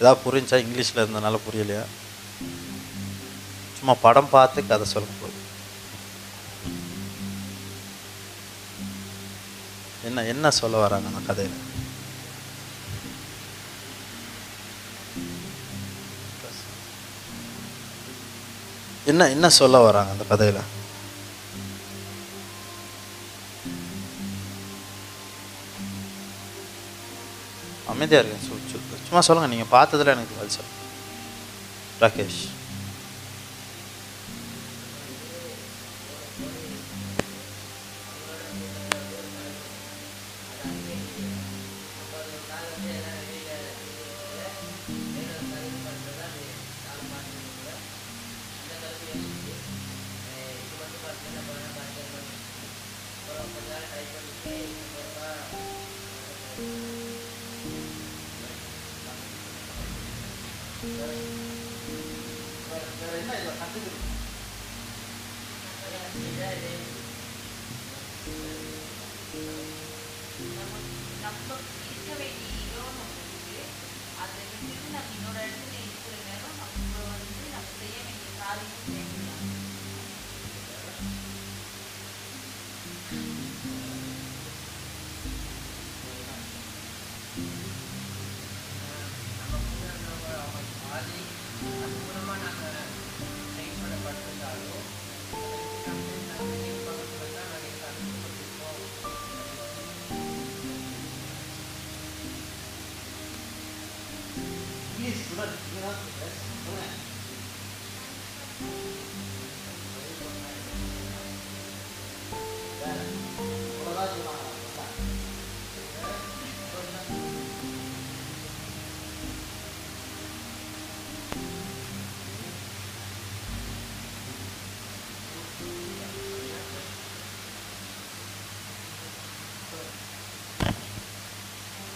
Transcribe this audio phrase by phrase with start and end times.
[0.00, 1.84] ஏதாவது புரிஞ்சா இங்கிலீஷில் இருந்தனால புரியலையா?
[3.78, 5.38] சும்மா படம் பார்த்து கதை சொல்ல போகுது
[10.04, 11.58] என்ன என்ன சொல்ல வராங்க அந்த கதையில்?
[19.06, 20.62] என்ன என்ன சொல்ல வராங்க அந்த கதையில்?
[27.86, 28.59] அமைதியாக இருக்கேன் சொல்லு
[29.10, 30.78] சும்மா சொல்லுங்கள் நீங்கள் பார்த்ததில் எனக்கு பதில் சொல்லுங்கள்
[32.02, 32.40] ராகேஷ்.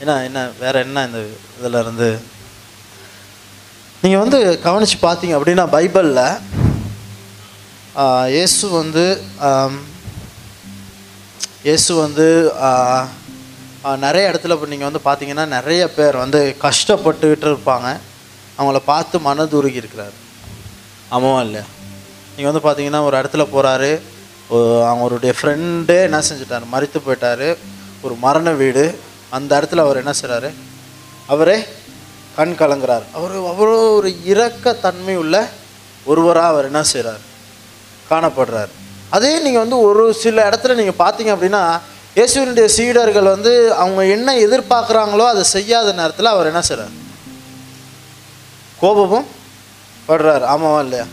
[0.00, 1.18] என்ன என்ன வேற என்ன இந்த
[1.58, 2.08] இதில் இருந்து
[4.04, 6.24] நீங்கள் வந்து கவனித்து பார்த்தீங்க அப்படின்னா பைபிளில்
[8.34, 9.04] இயேசு வந்து
[11.66, 12.26] இயேசு வந்து
[14.06, 17.88] நிறைய இடத்துல இப்போ நீங்கள் வந்து பார்த்தீங்கன்னா நிறைய பேர் வந்து கஷ்டப்பட்டுக்கிட்டு இருப்பாங்க.
[18.56, 20.16] அவங்கள பார்த்து மனதுருகி இருக்கிறாரு.
[21.14, 21.64] ஆமாவா இல்லையா?
[22.34, 23.90] நீங்கள் வந்து பார்த்தீங்கன்னா ஒரு இடத்துல போகிறாரு
[24.90, 26.66] அவங்களுடைய ஃப்ரெண்டே என்ன செஞ்சிட்டாரு?
[26.74, 27.48] மறித்து போயிட்டாரு.
[28.04, 28.84] ஒரு மரண வீடு.
[29.38, 30.50] அந்த இடத்துல அவர் என்ன செய்கிறாரு
[31.34, 31.56] அவரே
[32.36, 33.04] கண் கலங்குறார்.
[33.12, 35.36] அவர் அவ்வளோ ஒரு இரக்க தன்மை உள்ள
[36.06, 37.22] ஒருவராக அவர் என்ன செய்கிறார்
[38.10, 38.72] காணப்படுறார்.
[39.10, 41.62] அதே நீங்கள் வந்து ஒரு சில இடத்துல நீங்கள் பார்த்தீங்க அப்படின்னா
[42.16, 46.94] இயேசுவினுடைய சீடர்கள் வந்து அவங்க என்ன எதிர்பார்க்குறாங்களோ அதை செய்யாத நேரத்தில் அவர் என்ன செய்கிறார்
[48.80, 49.26] கோபமும்
[50.08, 50.44] படுறார்.
[50.44, 51.06] ஆமாவா இல்லையா?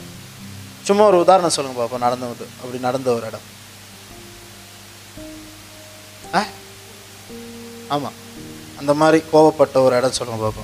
[0.86, 2.46] சும்மா ஒரு உதாரணம் சொல்லுங்க பாப்பா நடந்தது.
[2.62, 3.46] அப்படி நடந்த ஒரு இடம்.
[6.36, 6.42] ஆ?
[7.90, 8.18] ஆமாம்
[8.80, 10.64] அந்த மாதிரி கோவப்பட்ட ஒரு இடம் சொல்லுங்க பாப்பா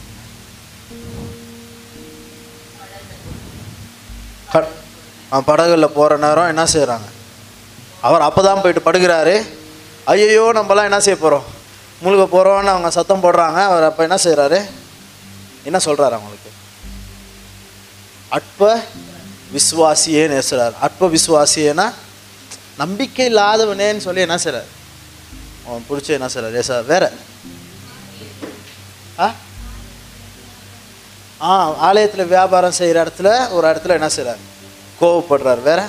[5.48, 7.08] படகுல போகிற நேரம் என்ன செய்கிறாங்க
[8.02, 9.36] அவர் அப்போ தான் போயிட்டு படுகிறாரு
[10.06, 11.46] ஐயையோ நம்மலாம் என்ன செய்ய போகிறோம்
[12.02, 13.60] முழுக போகிறோன்னு அவங்க சத்தம் போடுறாங்க.
[13.64, 14.60] அவர் அப்போ என்ன செய்கிறாரு
[15.64, 16.52] என்ன சொல்கிறாரு அவங்களுக்கு?
[18.30, 18.62] அற்ப
[19.54, 21.86] விசுவாசியேன்னு நேசுறார் அற்ப விசுவாசியேனா
[22.78, 24.70] நம்பிக்கை இல்லாதவனேன்னு சொல்லி என்ன செய்கிறார்
[25.68, 27.04] அவன் பிடிச்சி என்ன செய்கிறார் ஏசா வேற.
[29.20, 29.28] ஆ?
[31.42, 34.38] ஆ ஆலயத்தில் வியாபாரம் செய்கிற இடத்துல ஒரு இடத்துல என்ன செய்கிறார்
[35.02, 35.62] கோவப்படுறார்.
[35.62, 35.86] வேற?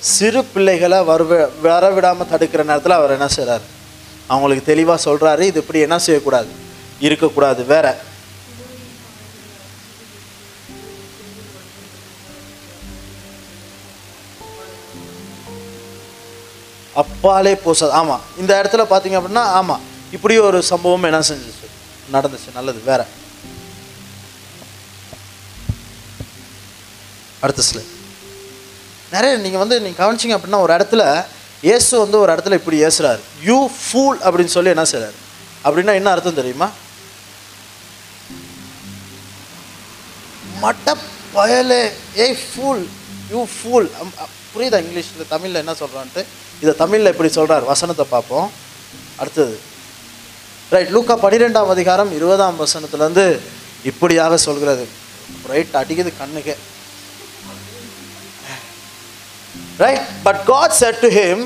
[0.00, 3.60] சிறு பிள்ளைகளை வர வரவிடாமல் தடுக்கிற நேரத்தில் அவர் என்ன செய்கிறார்
[4.26, 6.48] அவங்களுக்கு தெளிவாக சொல்கிறாரு இது இப்படி என்ன செய்யக்கூடாது?
[6.98, 7.64] இருக்கக்கூடாது.
[7.64, 7.96] வேற?
[16.94, 19.80] அப்பாலே போசா ஆமாம் இந்த இடத்துல பார்த்தீங்க அப்படின்னா ஆமாம்
[20.12, 21.66] இப்படி ஒரு சம்பவம் என்ன செஞ்சுச்சு?
[22.12, 22.54] நடந்துச்சு.
[22.54, 22.80] நல்லது.
[22.84, 23.06] வேற?
[27.42, 27.80] அடுத்த சில
[29.14, 31.02] நிறைய நீங்கள் வந்து நீங்கள் கவனிச்சிங்க அப்படின்னா ஒரு இடத்துல
[31.66, 33.20] இயேசு வந்து ஒரு இடத்துல இப்படி ஏசுறாரு.
[33.48, 35.16] யூ ஃபூல் அப்படின்னு சொல்லி என்ன செய்கிறார்
[35.66, 36.68] அப்படின்னா என்ன அர்த்தம் தெரியுமா?
[40.62, 40.94] மட்ட
[41.36, 41.82] பயலே
[42.24, 42.84] ஏய் ஃபூல்
[43.32, 43.88] யூ ஃபூல்
[44.52, 45.32] புரியுதா இங்கிலீஷில்?
[45.34, 46.22] தமிழில் என்ன சொல்கிறான்ட்டு
[46.62, 48.48] இதை தமிழில் இப்படி சொல்கிறார் வசனத்தை பார்ப்போம்.
[49.22, 49.56] அடுத்தது.
[50.74, 53.26] ரைட் லூக்கா பன்னிரெண்டாம் அதிகாரம் இருபதாம் வசனத்துலேருந்து
[53.90, 54.86] இப்படியாக சொல்கிறது.
[55.52, 56.56] ரைட் அடிக்குது கண்ணுக்கே.
[59.84, 61.42] Right but God said to him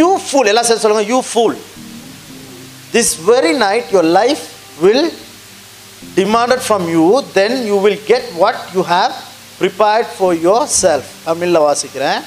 [0.00, 1.56] you fool எல்லாம் சேர்த்து சொல்லுங்க you fool
[2.94, 4.44] this very night your life
[4.84, 5.08] will
[6.20, 7.06] demanded from you
[7.38, 9.12] then you will get what you have
[9.60, 10.36] prepared for
[10.82, 12.20] yourself தமிழில் வாசிக்கிறேன்.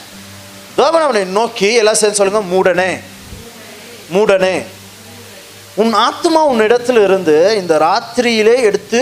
[0.76, 2.92] தேவன் அவனை நோக்கி எல்லாம் சேர்ந்து சொல்லுங்க மூடனே
[4.16, 4.56] மூடனே
[5.82, 9.02] உன் ஆத்மா உன்னிடத்தில் இருந்து இந்த ராத்திரியிலே எடுத்து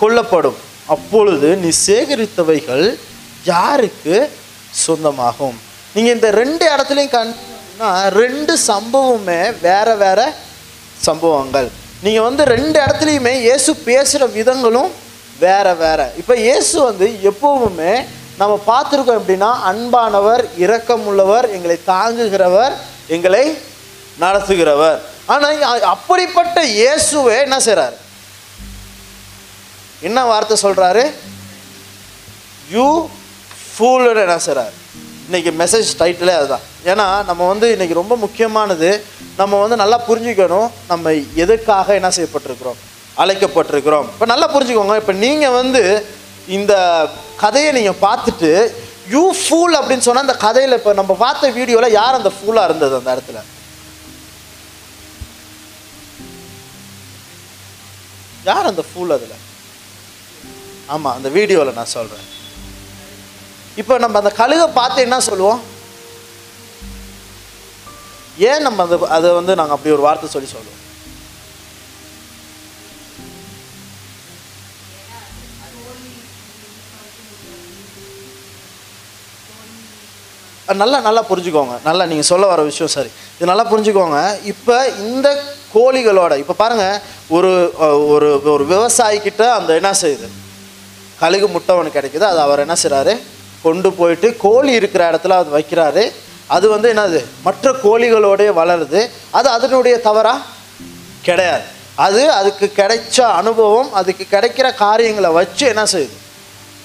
[0.00, 0.60] கொல்லப்படும்.
[0.94, 2.86] அப்பொழுது நீ சேகரித்தவைகள்
[3.50, 4.16] யாருக்கு?
[4.84, 5.56] சொந்தமாகும்.
[5.94, 7.88] நீங்க இந்த ரெண்டு இடத்துலையும் கண்டா
[8.22, 10.20] ரெண்டு சம்பவமே வேற வேற
[11.06, 11.68] சம்பவங்கள்.
[12.04, 14.90] நீங்க வந்து ரெண்டு இடத்துலையுமே இயேசு பேசுகிற விதங்களும்
[15.44, 16.00] வேற வேற.
[16.20, 17.94] இப்போ இயேசு வந்து எப்பவுமே
[18.40, 22.74] நம்ம பார்த்துருக்கோம் எப்படின்னா அன்பானவர் இரக்கமுள்ளவர் எங்களை தாங்குகிறவர்
[23.16, 23.44] எங்களை
[24.24, 24.98] நடத்துகிறவர்.
[25.32, 27.96] ஆனால் அப்படிப்பட்ட இயேசுவே என்ன செய்றாரு?
[30.08, 31.04] என்ன வார்த்தை சொல்றாரு?
[32.70, 32.86] யூ
[33.74, 34.72] ஃபூலோட என்ன செய்றாரு?
[35.26, 36.64] இன்றைக்கி மெசேஜ் டைட்டிலே அதுதான்.
[36.90, 38.88] ஏன்னா நம்ம வந்து இன்னைக்கு ரொம்ப முக்கியமானது
[39.40, 41.12] நம்ம வந்து நல்லா புரிஞ்சுக்கணும் நம்ம
[41.44, 42.80] எதுக்காக என்ன செய்யப்பட்டிருக்கிறோம்
[43.22, 44.06] அழைக்கப்பட்டிருக்கிறோம்.
[44.14, 45.82] இப்போ நல்லா புரிஞ்சுக்கோங்க இப்போ நீங்கள் வந்து
[46.56, 46.74] இந்த
[47.44, 48.50] கதையை நீங்கள் பார்த்துட்டு
[49.14, 53.14] யூ ஃபூல் அப்படின்னு சொன்னால் அந்த கதையில் இப்போ நம்ம பார்த்த வீடியோவில் யார் அந்த ஃபூலாக இருந்தது அந்த
[53.14, 53.40] இடத்துல?
[58.50, 59.36] யார் அந்த ஃபூல் அதில்?
[60.94, 62.28] ஆமாம் அந்த வீடியோவில் நான் சொல்கிறேன்
[63.80, 65.60] இப்போ நம்ம அந்த கழுகை பார்த்து என்ன சொல்லுவோம்?
[68.50, 70.78] ஏன் நம்ம அந்த அதை வந்து நாங்கள் அப்படி ஒரு வார்த்தை சொல்லி சொல்லுவோம்?
[80.80, 81.74] நல்லா நல்லா புரிஞ்சுக்கோங்க.
[81.86, 83.10] நல்லா நீங்கள் சொல்ல வர விஷயம் சரி.
[83.36, 84.18] இது நல்லா புரிஞ்சுக்கோங்க.
[84.52, 84.76] இப்போ
[85.08, 85.28] இந்த
[85.74, 87.00] கோழிகளோட இப்போ பாருங்கள்
[87.36, 87.50] ஒரு
[88.14, 90.28] ஒரு ஒரு விவசாயிக்கிட்ட அந்த என்ன செய்யுது?
[91.22, 92.24] கழுகு முட்டை ஒன்று கிடைக்குது.
[92.32, 93.14] அது அவர் என்ன செய்கிறாரு
[93.62, 96.12] கொண்டு போயிட்டு கோழி இருக்கிற இடத்துல அது வைக்கிறாரு.
[96.46, 97.24] அது வந்து என்னது?
[97.42, 99.10] மற்ற கோழிகளோடைய வளருது.
[99.30, 100.40] அது அதனுடைய தவறா?
[101.22, 101.62] கிடையாது.
[101.94, 106.16] அது அதுக்கு கிடைச்ச அனுபவம் அதுக்கு கிடைக்கிற காரியங்களை வச்சு என்ன செய்யுது?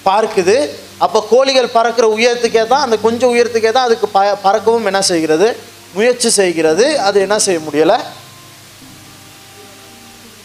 [0.05, 0.69] பார்க்குது.
[0.97, 5.55] அப்போ கோழிகள் பறக்கிற உயரத்துக்கே தான் அந்த கொஞ்சம் உயரத்துக்கே தான் அதுக்கு ப பறக்கவும் என்ன செய்கிறது?
[5.93, 6.99] முயற்சி செய்கிறது.
[6.99, 8.01] அது என்ன செய்ய முடியலை?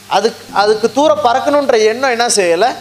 [0.07, 2.75] அதுக்கு அதுக்கு தூரம் பறக்கணுன்ற எண்ணம் என்ன செய்யலை?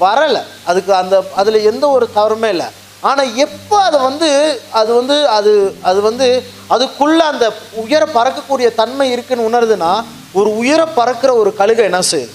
[0.00, 0.42] வரலை.
[0.64, 2.66] அதுக்கு அந்த அதில் எந்த ஒரு தவறுமே இல்லை.
[3.00, 9.48] ஆனால் எப்போ அதை வந்து அது வந்து அது அது வந்து அதுக்குள்ளே அந்த உயர பறக்கக்கூடிய தன்மை இருக்குன்னு
[9.50, 12.34] உணருதுன்னா ஒரு உயர பறக்கிற ஒரு கழுகை என்ன செய்யுது?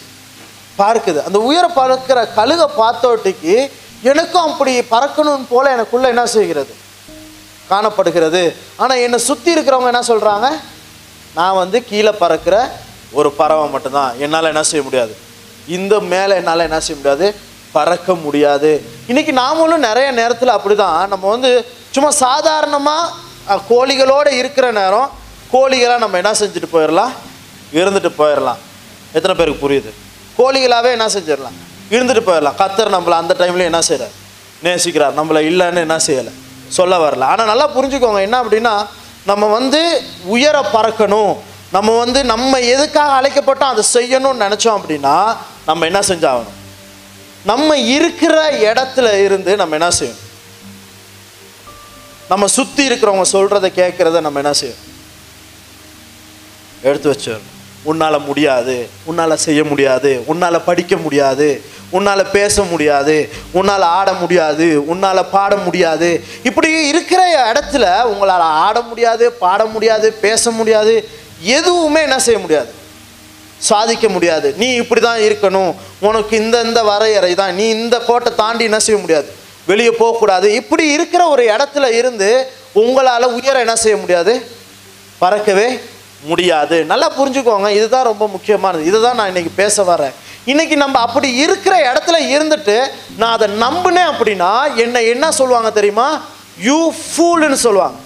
[0.77, 1.19] பார்க்குது.
[1.23, 3.71] அந்த உயர பறக்கிற கழுகை பார்த்தோட்டிக்கு
[4.01, 6.73] எனக்கும் அப்படி பறக்கணும் போல எனக்குள்ள என்ன செய்கிறது?
[7.67, 8.55] காணப்படுகிறது.
[8.77, 10.47] ஆனால் என்னை சுற்றி இருக்கிறவங்க என்ன சொல்கிறாங்க
[11.35, 12.71] நான் வந்து கீழே பறக்கிற
[13.11, 14.19] ஒரு பறவை மட்டும்தான்.
[14.19, 15.15] என்னால் என்ன செய்ய முடியாது?
[15.67, 17.35] இந்த மேலே என்னால் என்ன செய்ய முடியாது?
[17.71, 18.71] பறக்க முடியாது.
[19.07, 21.07] இன்னைக்கு நாமளும் நிறைய நேரத்தில் அப்படிதான்.
[21.07, 21.51] நம்ம வந்து
[21.91, 25.09] சும்மா சாதாரணமாக கோழிகளோடு இருக்கிற நேரம்
[25.53, 27.13] கோழிகளாக நம்ம என்ன செஞ்சுட்டு போயிடலாம்
[27.79, 28.59] இருந்துட்டு போயிடலாம்
[29.13, 29.91] எத்தனை பேருக்கு புரியுது?
[30.37, 31.57] கோழிகளாகவே என்ன செஞ்சிடலாம்
[31.95, 34.15] இருந்துட்டு போயிடலாம் கத்தர் நம்மளை அந்த டைம்லேயும் என்ன செய்கிறார்
[34.63, 35.17] நேசிக்கிறார்.
[35.19, 36.31] நம்மளை இல்லைன்னு என்ன செய்யலை?
[36.67, 37.23] சொல்ல வரல.
[37.31, 38.21] ஆனால் நல்லா புரிஞ்சுக்கோங்க.
[38.21, 38.87] என்ன அப்படின்னா
[39.25, 41.33] நம்ம வந்து உயர பறக்கணும்.
[41.71, 45.35] நம்ம வந்து நம்ம எதுக்காக அழைக்கப்பட்டோம் அதை செய்யணும்னு நினச்சோம் அப்படின்னா
[45.65, 46.57] நம்ம என்ன செஞ்சாகணும்?
[47.43, 50.27] நம்ம இருக்கிற இடத்துல இருந்து நம்ம என்ன செய்யணும்?
[52.29, 54.87] நம்ம சுற்றி இருக்கிறவங்க சொல்கிறத கேட்குறத நம்ம என்ன செய்யணும்?
[56.81, 57.49] எடுத்து வச்சிடணும்.
[57.83, 65.29] உன்னால் முடியாது உன்னால் செய்ய முடியாது உன்னால் படிக்க முடியாது உன்னால் பேச முடியாது உன்னால் ஆட முடியாது உன்னால்
[65.29, 66.23] பாட முடியாது.
[66.43, 71.09] இப்படி இருக்கிற இடத்துல உங்களால் ஆட முடியாது பாட முடியாது பேச முடியாது
[71.41, 72.71] எதுவுமே என்ன செய்ய முடியாது.
[73.69, 74.53] சாதிக்க முடியாது.
[74.57, 75.73] நீ இப்படி தான் இருக்கணும்.
[75.99, 77.55] உனக்கு இந்த இந்த வரையறை தான்.
[77.55, 79.29] நீ இந்த கோட்டை தாண்டி என்ன செய்ய முடியாது?
[79.65, 82.29] வெளியே போகக்கூடாது இப்படி இருக்கிற ஒரு இடத்துல இருந்து
[82.73, 84.33] உங்களால் உயர என்ன செய்ய முடியாது?
[85.21, 85.79] பறக்கவே
[86.23, 86.85] முடியாது.
[86.85, 87.69] நல்லா புரிஞ்சுக்கோங்க.
[87.69, 88.85] இதுதான் ரொம்ப முக்கியமானது.
[88.85, 90.15] இதுதான் நான் இன்னைக்கு பேச வரேன்.
[90.45, 92.77] இன்னைக்கு நம்ம அப்படி இருக்கிற இடத்துல இருந்துட்டு
[93.17, 96.07] நான் அதை நம்பினேன் அப்படின்னா என்னை என்ன சொல்லுவாங்க தெரியுமா?
[96.59, 97.99] யூ ஃபூல்னு சொல்லுவாங்க.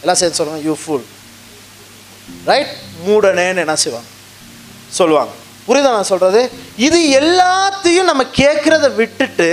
[0.00, 1.04] எல்லாம் சேர்ந்து சொல்லுவாங்க யூ ஃபூல்
[2.44, 2.72] ரைட்
[3.06, 4.08] மூடனேன்னு என்ன செய்வாங்க?
[4.98, 5.32] சொல்லுவாங்க.
[5.66, 6.40] புரியுதா நான் சொல்கிறது
[6.86, 9.48] இது எல்லாத்தையும் நம்ம கேட்குறத விட்டுட்டு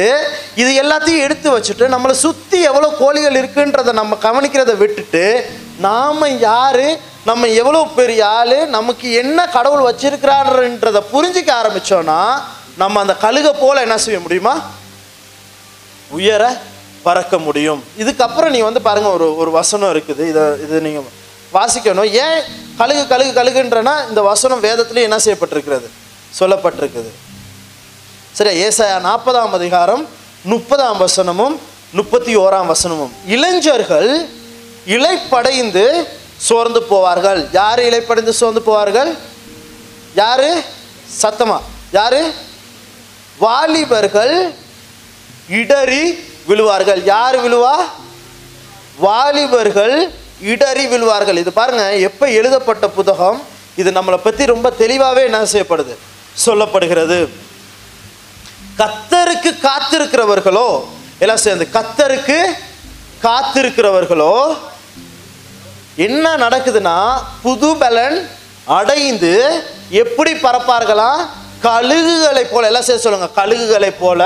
[0.61, 5.23] இது எல்லாத்தையும் எடுத்து வச்சுட்டு நம்மளை சுற்றி எவ்வளோ கோழிகள் இருக்குன்றத நம்ம கவனிக்கிறத விட்டுட்டு
[5.85, 6.85] நாம் யார்?
[7.29, 8.57] நம்ம எவ்வளோ பெரிய ஆள்?
[8.77, 12.19] நமக்கு என்ன கடவுள் வச்சிருக்கிறாருன்றதை புரிஞ்சிக்க ஆரம்பிச்சோன்னா
[12.81, 14.53] நம்ம அந்த கழுகை போல் என்ன செய்ய முடியுமா?
[16.17, 16.43] உயர
[17.05, 17.81] பறக்க முடியும்.
[18.03, 20.23] இதுக்கப்புறம் நீ வந்து பாருங்கள் ஒரு ஒரு வசனம் இருக்குது.
[20.31, 21.07] இதை இது நீங்கள்
[21.57, 22.09] வாசிக்கணும்.
[22.25, 22.39] ஏன்
[22.77, 25.87] கழுகு கழுகு கழுகுன்றனா இந்த வசனம் வேதத்திலே என்ன செய்யப்பட்டிருக்கிறது?
[26.39, 27.09] சொல்லப்பட்டிருக்குது.
[28.31, 30.07] சரி ஏசாயா நாற்பதாம் அதிகாரம்
[30.43, 31.59] முப்பதாம் வசனமும்
[31.91, 33.11] முப்பத்தி ஓராம் வசனமும்.
[33.25, 34.29] இளைஞர்கள்
[34.85, 36.07] இலைப்படைந்து
[36.37, 37.47] சோர்ந்து போவார்கள்.
[37.51, 39.17] யார் இலைப்படைந்து சோர்ந்து போவார்கள்?
[40.15, 40.63] யாரு?
[41.21, 41.61] சத்தமா?
[41.91, 42.31] யாரு?
[43.37, 44.53] வாலிபர்கள்
[45.49, 46.03] இடறி
[46.47, 47.03] விழுவார்கள்.
[47.03, 47.75] யார் விழுவா?
[48.97, 53.39] வாலிபர்கள் இடறி விழுவார்கள் இது பாருங்க எப்போ எழுதப்பட்ட புத்தகம்?
[53.81, 55.93] இது நம்மளை பற்றி ரொம்ப தெளிவாகவே என்ன செய்யப்படுது?
[56.45, 57.19] சொல்லப்படுகிறது.
[58.81, 60.69] கத்தருக்கு காத்திருக்கிறவர்களோ
[61.19, 62.39] எல்லாம் சேர்ந்து கத்தருக்கு
[63.23, 64.33] காத்திருக்கிறவர்களோ
[65.95, 66.97] என்ன நடக்குதுன்னா
[67.41, 68.17] புது பலன்
[68.65, 69.33] அடைந்து
[69.89, 71.21] எப்படி பறப்பார்களாம்
[71.61, 74.21] கழுகுகளை போல எல்லாம் சேர்த்து சொல்லுங்க கழுகுகளை போல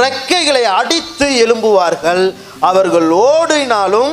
[0.00, 2.24] ரெக்கைகளை அடித்து எழும்புவார்கள்.
[2.60, 4.12] அவர்கள் ஓடினாலும்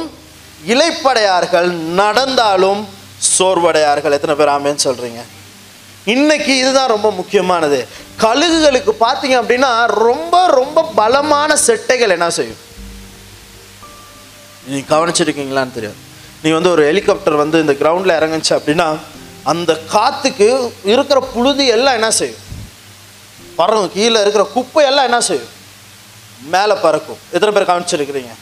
[0.68, 2.88] இலைப்படையார்கள் நடந்தாலும்
[3.38, 4.12] சோர்வடையார்கள்.
[4.12, 5.22] எத்தனை பேர் ஆமேன்னு சொல்றீங்க?
[6.06, 7.88] இன்னைக்கு இதுதான் ரொம்ப முக்கியமானது.
[8.22, 12.58] கழுகுகளுக்கு பார்த்தீங்க அப்படின்னா ரொம்ப ரொம்ப பலமான செட்டைகள் என்ன செய்யும்?
[14.66, 16.06] நீ கவனிச்சிருக்கீங்களான்னு தெரியாது.
[16.42, 18.98] நீ வந்து ஒரு ஹெலிகாப்டர் வந்து இந்த கிரவுண்டில் இறங்குச்சு அப்படின்னா
[19.44, 22.40] அந்த காற்றுக்கு இருக்கிற புழுதி எல்லாம் என்ன செய்யும்?
[23.56, 23.92] பறக்கும்.
[23.92, 25.48] கீழே இருக்கிற குப்பை எல்லாம் என்ன செய்யும்?
[26.42, 27.18] மேலே பறக்கும்.
[27.32, 28.34] எத்தனை பேர் கவனிச்சிருக்கிறீங்க?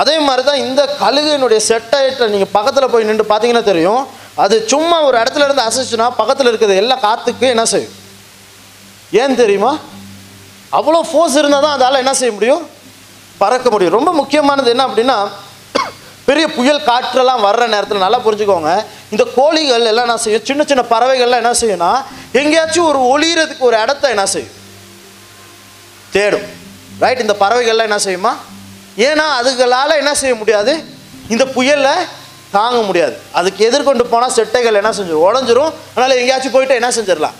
[0.00, 4.02] அதே மாதிரி தான் இந்த கழுகுனுடைய செட்டைட்ட நீங்கள் பக்கத்தில் போய் நின்று பார்த்தீங்கன்னா தெரியும்.
[4.44, 7.94] அது சும்மா ஒரு இடத்துல இருந்து அசைச்சுன்னா பக்கத்தில் இருக்கிறது எல்லா காற்றுக்கு என்ன செய்யும்?
[9.22, 9.72] ஏன் தெரியுமா?
[10.78, 12.62] அவ்வளோ ஃபோர்ஸ் இருந்தால் தான் அதால் என்ன செய்ய முடியும்?
[13.42, 13.94] பறக்க முடியும்.
[13.98, 15.16] ரொம்ப முக்கியமானது என்ன அப்படின்னா
[16.28, 18.70] பெரிய புயல் காற்றெல்லாம் வர்ற நேரத்தில் நல்லா புரிஞ்சுக்கோங்க.
[19.14, 20.44] இந்த கோழிகள் எல்லாம் என்ன செய்யும்?
[20.48, 21.90] சின்ன சின்ன பறவைகள்லாம் என்ன செய்யும்னா
[22.40, 24.54] எங்கேயாச்சும் ஒரு ஒளியறதுக்கு ஒரு இடத்த என்ன செய்யும்?
[26.14, 26.46] தேடும்.
[27.04, 28.32] ரைட் இந்த பறவைகள்லாம் என்ன செய்யுமா?
[29.06, 30.72] ஏன்னா அதுகளால் என்ன செய்ய முடியாது?
[31.34, 31.94] இந்த புயலை
[32.56, 33.16] தாங்க முடியாது.
[33.38, 35.72] அதுக்கு எதிர்கொண்டு போனால் செட்டைகள் என்ன செஞ்சிடும் உடஞ்சிரும்.
[35.94, 37.36] அதனால் எங்கேயாச்சும் போயிட்டு என்ன செஞ்சிடலாம்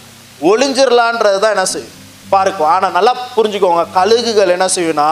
[0.51, 1.95] ஒளிஞ்சிடலான்றது தான் என்ன செய்யும்?
[2.35, 3.85] பார்க்கும் ஆனால் நல்லா புரிஞ்சுக்கோங்க.
[3.99, 5.09] கழுகுகள் என்ன செய்யும்னா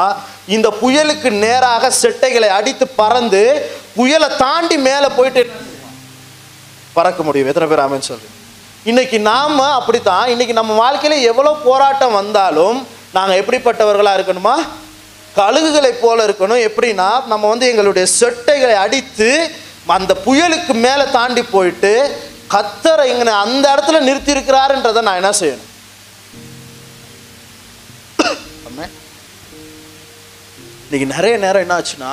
[0.56, 3.42] இந்த புயலுக்கு நேராக செட்டைகளை அடித்து பறந்து
[3.98, 5.42] புயலை தாண்டி மேலே போயிட்டு
[6.96, 7.48] பறக்க முடியும்.
[7.50, 8.28] எத்தனை பேர் ஆமேன்னு சொல்லி
[8.90, 10.26] இன்னைக்கு நாம் அப்படித்தான்.
[10.34, 12.78] இன்னைக்கு நம்ம வாழ்க்கையில் எவ்வளோ போராட்டம் வந்தாலும்
[13.16, 14.56] நாங்கள் எப்படிப்பட்டவர்களாக இருக்கணுமா?
[15.40, 16.64] கழுகுகளை போல இருக்கணும்.
[16.68, 19.30] எப்படின்னா நம்ம வந்து எங்களுடைய செட்டைகளை அடித்து
[19.96, 21.92] அந்த புயலுக்கு மேலே தாண்டி போயிட்டு
[22.54, 25.72] கத்தரை இங்க அந்த இடத்துல நிறுத்தி இருக்கிறாருன்றதை நான் என்ன செய்யணும்?
[30.86, 32.10] இன்னைக்கு நிறைய நேரம் என்ன ஆச்சுன்னா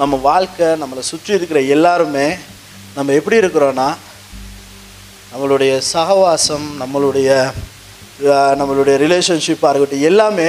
[0.00, 2.26] நம்ம வாழ்க்கை நம்மளை சுற்றி இருக்கிற எல்லாருமே
[2.94, 3.88] நம்ம எப்படி இருக்கிறோன்னா
[5.32, 7.28] நம்மளுடைய சகவாசம் நம்மளுடைய
[8.60, 10.48] நம்மளுடைய ரிலேஷன்ஷிப்பாக இருக்கட்டும் எல்லாமே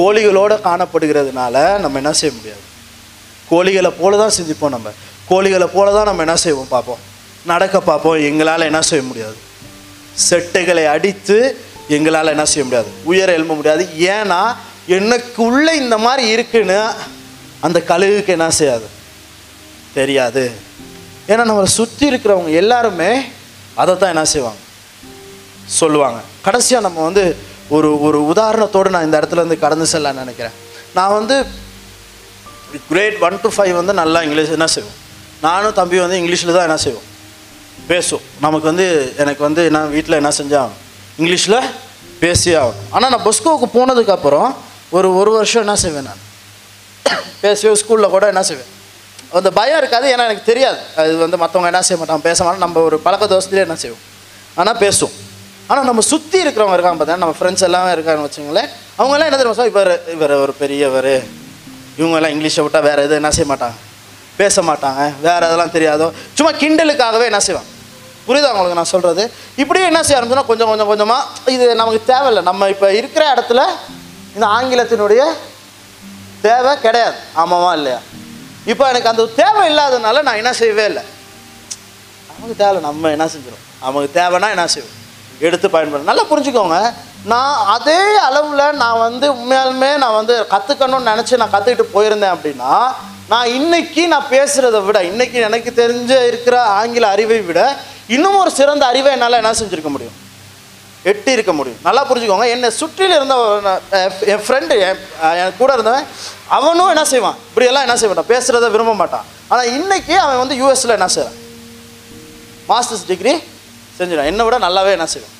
[0.00, 2.60] கோழிகளோடு காணப்படுகிறதுனால நம்ம என்ன செய்ய முடியாது?
[3.50, 4.88] கோழிகளை போல தான் சிந்திப்போம் நம்ம.
[5.28, 6.98] கோழிகளை போல தான் நம்ம என்ன செய்வோம் பார்ப்போம்.
[7.44, 9.36] நடக்க பார்ப்போம் எங்களால் என்ன செய்ய முடியாது.
[10.30, 12.88] செட்டைகளை அடித்து எங்களால் என்ன செய்ய முடியாது.
[13.04, 13.88] உயர எழும்ப முடியாது.
[13.98, 16.90] ஏன்னா எனக்கு உள்ளே இந்த மாதிரி இருக்குன்னு
[17.60, 18.86] அந்த கழுகுக்கு என்ன செய்யாது?
[19.94, 20.52] தெரியாது.
[21.28, 23.22] ஏன்னா நம்மளை சுற்றி இருக்கிறவங்க எல்லாருமே
[23.74, 24.58] அதை தான் என்ன செய்வாங்க?
[25.66, 26.20] சொல்லுவாங்க.
[26.42, 27.36] கடைசியாக நம்ம வந்து
[27.76, 30.56] ஒரு ஒரு உதாரணத்தோடு நான் இந்த இடத்துல இருந்து கடந்து செல்ல நினைக்கிறேன்.
[30.96, 31.36] நான் வந்து
[32.90, 34.96] கிரேட் ஒன் டு ஃபைவ் வந்து நல்லா இங்கிலீஷ் என்ன செய்வோம்?
[35.46, 37.06] நானும் தம்பி வந்து இங்கிலீஷில் தான் என்ன செய்வோம்?
[37.90, 38.24] பேசுவோம்.
[38.44, 38.86] நமக்கு வந்து
[39.22, 40.76] எனக்கு வந்து என்ன வீட்டில் என்ன செஞ்சாகும்
[41.20, 41.58] இங்கிலீஷில்
[42.24, 44.50] பேசியே ஆகும் ஆனால் நான் பொஸ்கோவுக்கு போனதுக்கப்புறம்
[44.96, 46.22] ஒரு ஒரு வருஷம் என்ன செய்வேன் நான்?
[47.44, 48.70] பேசுவேன் ஸ்கூலில் கூட என்ன செய்வேன்?
[49.38, 50.80] அந்த பயம் இருக்காது ஏன்னா எனக்கு தெரியாது.
[51.00, 54.04] அது வந்து மற்றவங்க என்ன செய்ய மாட்டாங்க பேச மாட்டோம் நம்ம ஒரு பழக்க தோசத்துலேயே என்ன செய்வோம்?
[54.60, 55.16] ஆனால் பேசுவோம்.
[55.70, 59.72] ஆனால் நம்ம சுற்றி இருக்கிறவங்க இருக்காங்க பார்த்தீங்கன்னா நம்ம ஃப்ரெண்ட்ஸ் எல்லாம் இருக்காங்கன்னு வச்சுங்களேன் அவங்கெல்லாம் என்ன தெரியுமா சொல்ல
[59.74, 61.12] இவர் இவர் ஒரு பெரியவர்.
[62.00, 63.76] இவங்கெல்லாம் இங்கிலீஷை விட்டால் வேறு எதுவும் என்ன செய்ய மாட்டாங்க?
[64.40, 65.02] பேச மாட்டாங்க.
[65.26, 66.06] வேறு அதெல்லாம் தெரியாதோ.
[66.36, 67.70] சும்மா கிண்டலுக்காகவே என்ன செய்வாங்க?
[68.26, 69.22] புரியுதா உங்களுக்கு நான் சொல்கிறது
[69.62, 72.42] இப்படியே என்ன செய்ய ஆரம்பிச்சோன்னா கொஞ்சம் கொஞ்சம் கொஞ்சமாக இது நமக்கு தேவையில்லை.
[72.50, 73.62] நம்ம இப்போ இருக்கிற இடத்துல
[74.34, 75.22] இந்த ஆங்கிலத்தினுடைய
[76.46, 77.18] தேவை கிடையாது.
[77.42, 78.00] ஆமாவா இல்லையா?
[78.72, 81.04] இப்போ எனக்கு அந்த தேவை இல்லாததுனால நான் என்ன செய்யவே இல்லை.
[82.30, 84.96] நமக்கு தேவை நம்ம என்ன செஞ்சிடும் நமக்கு தேவைன்னா என்ன செய்வோம்?
[85.46, 86.78] எடுத்து பயன்படும் நல்லா புரிஞ்சுக்கோங்க.
[87.32, 92.72] நான் அதே அளவில் நான் வந்து உண்மையாலுமே நான் வந்து கற்றுக்கணும்னு நினச்சி நான் கற்றுக்கிட்டு போயிருந்தேன் அப்படின்னா
[93.32, 97.60] நான் இன்னைக்கு நான் பேசுகிறத விட இன்னைக்கு எனக்கு தெரிஞ்ச இருக்கிற ஆங்கில அறிவை விட
[98.14, 100.16] இன்னும் ஒரு சிறந்த அறிவை என்னால் என்ன செஞ்சுருக்க முடியும்?
[101.10, 101.78] எட்டி இருக்க முடியும்.
[101.86, 102.46] நல்லா புரிஞ்சுக்கோங்க.
[102.54, 103.34] என்னை சுற்றியில் இருந்த
[104.32, 104.74] என் ஃப்ரெண்டு
[105.42, 106.08] என் கூட இருந்தவன்
[106.56, 107.38] அவனும் என்ன செய்வான்?
[107.50, 109.28] இப்படியெல்லாம் என்ன செய்ய மாட்டான் பேசுகிறத விரும்ப மாட்டான்.
[109.50, 111.38] ஆனால் இன்னைக்கு அவன் வந்து யூஎஸில் என்ன செய்கிறான்
[112.72, 113.34] மாஸ்டர்ஸ் டிகிரி
[114.00, 115.34] செஞ்சிடும் என்னை விட நல்லாவே என்ன செய்யும்?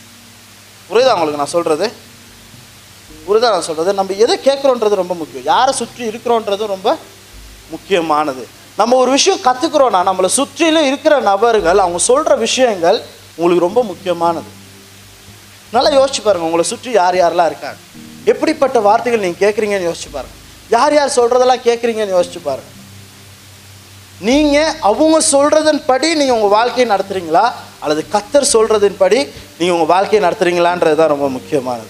[0.88, 1.87] புரியுதா உங்களுக்கு நான் சொல்கிறது
[3.26, 5.47] புரியுதா நான் சொல்கிறது நம்ம எதை கேட்குறோன்றது ரொம்ப முக்கியம்.
[5.52, 6.88] யாரை சுற்றி இருக்கிறோன்றது ரொம்ப
[7.75, 8.43] முக்கியமானது.
[8.81, 12.99] நம்ம ஒரு விஷயம் கற்றுக்குறோன்னா நம்மளை சுற்றிலும் இருக்கிற நபர்கள் அவங்க சொல்கிற விஷயங்கள்
[13.37, 14.50] உங்களுக்கு ரொம்ப முக்கியமானது.
[15.75, 17.79] நல்லா யோசிச்சு பாருங்கள் உங்களை சுற்றி யார் யாரெல்லாம் இருக்காங்க?
[18.33, 20.38] எப்படிப்பட்ட வார்த்தைகள் நீங்கள் கேட்குறீங்கன்னு யோசிச்சு பாருங்கள்
[20.76, 22.71] யார் யார் சொல்கிறதெல்லாம் கேட்குறீங்கன்னு யோசிச்சு பாருங்க.
[24.20, 27.52] நீங்கள் அவங்க சொல்கிறதன் படி நீங்கள் உங்கள் வாழ்க்கையை நடத்துறீங்களா?
[27.80, 29.16] அல்லது கத்தர் சொல்கிறதின் படி
[29.58, 31.88] நீங்கள் உங்கள் வாழ்க்கையை நடத்துறீங்களான்றது தான் ரொம்ப முக்கியமானது.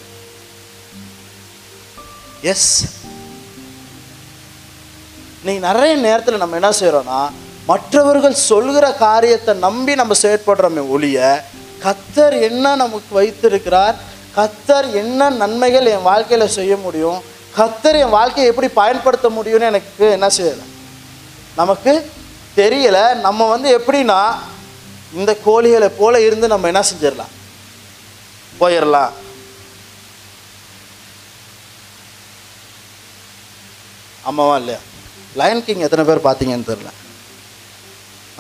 [2.43, 2.85] எஸ்
[5.45, 7.31] நீங்கள் நிறைய நேரத்தில் நம்ம என்ன செய்கிறோன்னா
[7.67, 11.45] மற்றவர்கள் சொல்கிற காரியத்தை நம்பி நம்ம செயற்படுறோமே ஒழிய
[11.85, 13.97] கத்தர் என்ன நமக்கு வைத்திருக்கிறார்
[14.37, 17.23] கத்தர் என்ன நன்மைகள் என் வாழ்க்கையில் செய்ய முடியும்
[17.57, 20.65] கத்தர் என் வாழ்க்கையை எப்படி பயன்படுத்த முடியும்னு எனக்கு என்ன செய்யலை?
[21.61, 21.93] நமக்கு
[22.61, 23.05] தெரியலை.
[23.27, 24.21] நம்ம வந்து எப்படின்னா
[25.19, 27.35] இந்த கோழிகளை போல இருந்து நம்ம என்ன செஞ்சிடலாம்?
[28.61, 29.13] போயிடலாம்.
[34.29, 34.81] ஆமாவா இல்லையா?
[35.41, 36.91] லயன் கிங் எத்தனை பேர் பார்த்தீங்கன்னு தெரில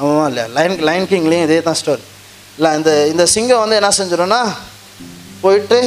[0.00, 0.47] ஆமாவா இல்லையா?
[0.57, 2.05] லயன் லயன் கிங்லேயும் இதே தான் ஸ்டோரி
[2.59, 4.41] இல்லை இந்த இந்த சிங்கம் வந்து என்ன செஞ்சிடும்னா
[5.45, 5.79] போயிட்டு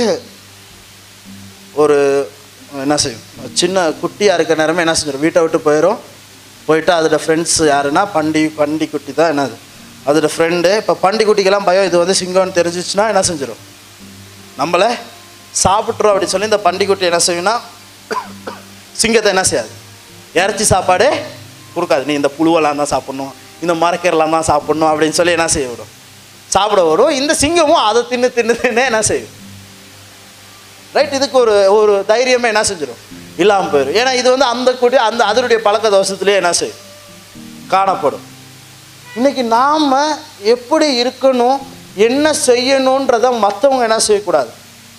[1.81, 1.97] ஒரு
[2.85, 3.25] என்ன செய்யும்?
[3.61, 5.23] சின்ன குட்டியாக இருக்கிற நேரமே என்ன செஞ்சிடும்?
[5.25, 5.99] வீட்டை விட்டு போயிடும்.
[6.67, 9.55] போயிட்டு அதோட ஃப்ரெண்ட்ஸ் யாருன்னா பண்டி பண்டி குட்டி தான் என்னது?
[10.07, 13.61] அதோட ஃப்ரெண்டு இப்போ பண்டி குட்டிக்கெல்லாம் பயம் இது வந்து சிங்கம்னு தெரிஞ்சிச்சுன்னா என்ன செஞ்சிடும்
[14.61, 14.89] நம்மளை
[15.63, 17.55] சாப்பிட்றோம் அப்படின்னு சொல்லி இந்த பண்டிக்குட்டி என்ன செய்யும்னா
[19.01, 19.71] சிங்கத்தை என்ன செய்யாது?
[20.41, 21.07] இறைச்சி சாப்பாடு
[21.75, 22.03] கொடுக்காது.
[22.09, 23.31] நீ இந்த புழுவெல்லாம் தான் சாப்பிட்ணும்
[23.63, 25.91] இந்த மரக்கீரெல்லாம் தான் சாப்பிட்ணும் அப்படின்னு சொல்லி என்ன செய்ய விடும்
[26.55, 27.11] சாப்பிட வரும்.
[27.19, 29.31] இந்த சிங்கமும் அதை தின்னு தின்னு தின்னு என்ன செய்யும்?
[30.95, 33.01] ரைட் இதுக்கு ஒரு ஒரு தைரியமே என்ன செஞ்சிடும்
[33.41, 36.81] இல்லாமல் போயிடும் ஏன்னா இது வந்து அந்த கூட்டி அந்த அதனுடைய பழக்க தோஷத்துலேயே என்ன செய்யும்
[37.73, 38.25] காணப்படும்.
[39.17, 39.93] இன்னைக்கு நாம்
[40.53, 41.57] எப்படி இருக்கணும்
[42.07, 44.51] என்ன செய்யணுன்றதை மற்றவங்க என்ன செய்யக்கூடாது?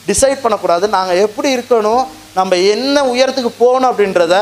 [0.09, 0.85] டிசைட் பண்ணக்கூடாது.
[0.97, 2.05] நாங்கள் எப்படி இருக்கணும்
[2.39, 4.37] நம்ம என்ன உயரத்துக்கு போகணும் அப்படின்றத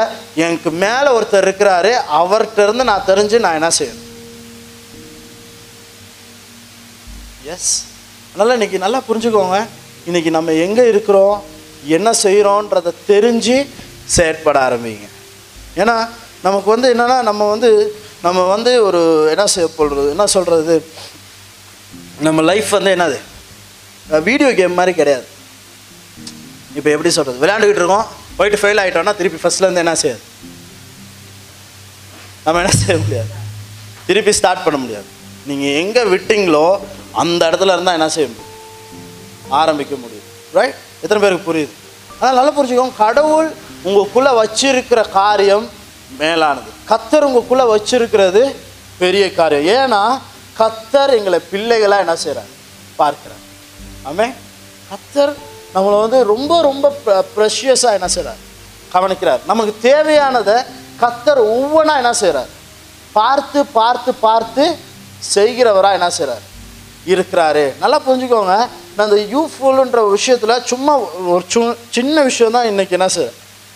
[0.45, 4.09] எனக்கு மேலே ஒருத்தர் இருக்கிறாரு அவர்கிட்ட இருந்து நான் தெரிஞ்சு நான் என்ன செய்யணும்?
[7.55, 7.73] எஸ்
[8.33, 9.57] அதனால் இன்னைக்கு நல்லா புரிஞ்சுக்கோங்க.
[10.09, 11.37] இன்னைக்கு நம்ம எங்கே இருக்கிறோம்
[11.97, 13.57] என்ன செய்கிறோன்றதை தெரிஞ்சு
[14.17, 15.07] செயற்பட ஆரம்பிங்க.
[15.83, 15.97] ஏன்னா
[16.47, 17.71] நமக்கு வந்து என்னென்னா நம்ம வந்து
[18.27, 20.75] நம்ம வந்து ஒரு என்ன செய்ய சொல்கிறது என்ன சொல்கிறது
[22.27, 23.19] நம்ம லைஃப் வந்து என்னது?
[24.29, 25.27] வீடியோ கேம் மாதிரி கிடையாது.
[26.79, 30.23] இப்போ எப்படி சொல்கிறது விளையாண்டுக்கிட்டு இருக்கோம் போயிட்டு ஃபெயில் ஆகிட்டோம்னா திருப்பி ஃபஸ்ட்லேருந்து என்ன செய்யாது?
[32.45, 33.33] நம்ம என்ன செய்ய முடியாது?
[34.07, 35.09] திருப்பி ஸ்டார்ட் பண்ண முடியாது.
[35.51, 36.67] நீங்கள் எங்கே விட்டீங்களோ
[37.23, 38.51] அந்த இடத்துல இருந்தால் என்ன செய்ய முடியும்?
[39.61, 40.29] ஆரம்பிக்க முடியும்.
[40.59, 41.73] ரைட் எத்தனை பேருக்கு புரியுது?
[42.19, 43.49] அதனால் நல்லா புரிஞ்சுக்கோங்க கடவுள்
[43.87, 45.65] உங்களுக்குள்ளே வச்சிருக்கிற காரியம்
[46.23, 46.71] மேலானது.
[46.91, 48.43] கத்தர் உங்களுக்குள்ளே வச்சிருக்கிறது
[49.03, 49.67] பெரிய காரியம்.
[49.79, 50.03] ஏன்னா
[50.61, 52.51] கத்தர் எங்களை பிள்ளைகளாக என்ன செய்கிறார்
[53.01, 53.45] பார்க்குறாங்க
[54.11, 54.27] ஆமே
[54.91, 55.33] கத்தர்
[55.75, 56.87] நம்மளை வந்து ரொம்ப ரொம்ப
[57.37, 58.41] ப்ரெஷியஸாக என்ன செய்கிறார்
[58.95, 59.43] கவனிக்கிறார்.
[59.51, 60.57] நமக்கு தேவையானதை
[61.03, 62.51] கத்தர் ஒவ்வொன்றா என்ன செய்கிறார்
[63.19, 64.65] பார்த்து பார்த்து பார்த்து
[65.35, 66.45] செய்கிறவராக என்ன செய்கிறார்
[67.13, 67.65] இருக்கிறாரு.
[67.83, 68.55] நல்லா புரிஞ்சுக்கோங்க.
[68.97, 70.93] நான் இந்த யூஃபுல்ன்ற விஷயத்தில் சும்மா
[71.35, 71.61] ஒரு சு
[71.97, 73.31] சின்ன விஷயம் தான் இன்றைக்கி என்ன செய்ய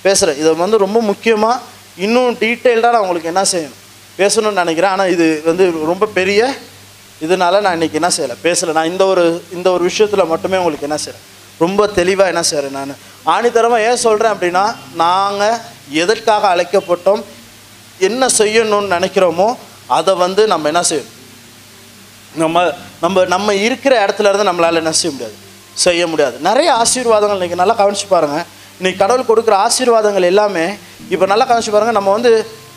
[0.04, 1.62] பேசுகிறேன் இதை வந்து ரொம்ப முக்கியமாக
[2.06, 3.80] இன்னும் டீட்டெயில்டாக நான் உங்களுக்கு என்ன செய்யணும்?
[4.20, 4.92] பேசணும்னு நினைக்கிறேன்.
[4.94, 6.40] ஆனால் இது வந்து ரொம்ப பெரிய
[7.24, 8.36] இதனால நான் இன்றைக்கி என்ன செய்யலை?
[8.46, 8.72] பேசலை.
[8.78, 9.24] நான் இந்த ஒரு
[9.56, 11.24] இந்த ஒரு விஷயத்தில் மட்டுமே உங்களுக்கு என்ன செய்கிறேன்
[11.64, 12.94] ரொம்ப தெளிவாக என்ன செய்கிறேன் நான்?
[13.34, 14.64] ஆணித்தரமாக ஏன் சொல்கிறேன் அப்படின்னா
[15.04, 15.58] நாங்கள்
[16.02, 17.22] எதற்காக அழைக்கப்பட்டோம்?
[18.08, 19.48] என்ன செய்யணும்னு நினைக்கிறோமோ
[19.98, 21.12] அதை வந்து நம்ம என்ன செய்யணும்?
[22.42, 22.62] நம்ம
[23.04, 25.36] நம்ம நம்ம இருக்கிற இடத்துல இருந்து நம்மளால் என்ன செய்ய முடியாது.
[25.84, 26.36] செய்ய முடியாது.
[26.48, 28.44] நிறைய ஆசீர்வாதங்கள் இன்றைக்கி நல்லா கவனிச்சு பாருங்கள்
[28.78, 30.66] இன்றைக்கி கடவுள் கொடுக்குற ஆசீர்வாதங்கள் எல்லாமே
[31.14, 32.32] இப்போ நல்லா கவனிச்சு பாருங்கள் நம்ம வந்து